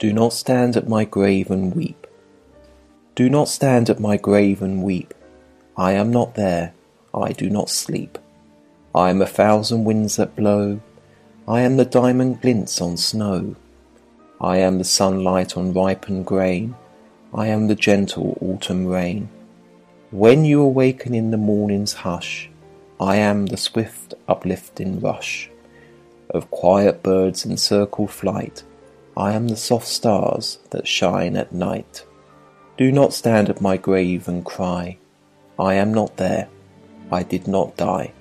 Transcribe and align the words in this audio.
Do 0.00 0.14
not 0.14 0.32
stand 0.32 0.78
at 0.78 0.88
my 0.88 1.04
grave 1.04 1.50
and 1.50 1.74
weep. 1.74 2.06
Do 3.14 3.28
not 3.28 3.48
stand 3.48 3.90
at 3.90 4.00
my 4.00 4.16
grave 4.16 4.62
and 4.62 4.82
weep. 4.82 5.12
I 5.76 5.92
am 5.92 6.10
not 6.10 6.36
there, 6.36 6.72
I 7.12 7.32
do 7.32 7.50
not 7.50 7.68
sleep. 7.68 8.16
I 8.94 9.10
am 9.10 9.20
a 9.20 9.26
thousand 9.26 9.84
winds 9.84 10.16
that 10.16 10.34
blow. 10.34 10.80
I 11.46 11.60
am 11.60 11.76
the 11.76 11.84
diamond 11.84 12.40
glints 12.40 12.80
on 12.80 12.96
snow. 12.96 13.56
I 14.40 14.56
am 14.56 14.78
the 14.78 14.84
sunlight 14.84 15.54
on 15.54 15.74
ripened 15.74 16.24
grain. 16.24 16.76
I 17.34 17.48
am 17.48 17.68
the 17.68 17.74
gentle 17.74 18.38
autumn 18.40 18.86
rain. 18.86 19.28
When 20.10 20.46
you 20.46 20.62
awaken 20.62 21.12
in 21.12 21.30
the 21.30 21.36
morning's 21.36 21.92
hush, 21.92 22.48
I 22.98 23.16
am 23.16 23.44
the 23.44 23.58
swift 23.58 24.14
uplifting 24.26 24.98
rush 25.00 25.50
of 26.30 26.50
quiet 26.50 27.02
birds 27.02 27.44
in 27.44 27.58
circle 27.58 28.06
flight. 28.06 28.64
I 29.20 29.34
am 29.34 29.48
the 29.48 29.56
soft 29.56 29.86
stars 29.86 30.60
that 30.70 30.88
shine 30.88 31.36
at 31.36 31.52
night. 31.52 32.06
Do 32.78 32.90
not 32.90 33.12
stand 33.12 33.50
at 33.50 33.60
my 33.60 33.76
grave 33.76 34.28
and 34.28 34.42
cry, 34.42 34.96
I 35.58 35.74
am 35.74 35.92
not 35.92 36.16
there, 36.16 36.48
I 37.12 37.22
did 37.22 37.46
not 37.46 37.76
die. 37.76 38.14